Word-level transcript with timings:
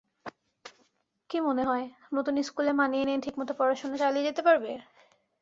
কি 1.29 1.37
মনেহয়, 1.39 1.85
নতুন 2.13 2.35
স্কুলে 2.43 2.71
মানিয়ে 2.79 3.05
নিয়ে 3.05 3.23
ঠিকমতো 3.25 3.53
পড়াশোনা 3.53 3.95
চালিয়ে 3.97 4.27
যেতে 4.27 4.41
পারবে? 4.47 4.71